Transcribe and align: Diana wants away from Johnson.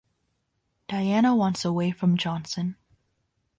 Diana 0.87 1.35
wants 1.35 1.63
away 1.63 1.91
from 1.91 2.17
Johnson. 2.17 2.75